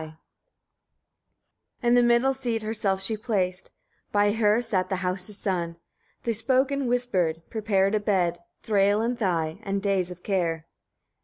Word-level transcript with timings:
11. 0.01 0.17
In 1.83 1.93
the 1.93 2.01
middle 2.01 2.33
seat 2.33 2.63
herself 2.63 3.03
she 3.03 3.15
placed; 3.15 3.69
by 4.11 4.31
her 4.31 4.59
sat 4.59 4.89
the 4.89 4.95
house's 5.05 5.37
son. 5.37 5.75
They 6.23 6.33
spoke 6.33 6.71
and 6.71 6.87
whispered, 6.89 7.43
prepared 7.51 7.93
a 7.93 7.99
bed, 7.99 8.39
Thræl 8.63 9.05
and 9.05 9.19
Thy, 9.19 9.59
and 9.61 9.79
days 9.79 10.09
of 10.09 10.23
care. 10.23 10.65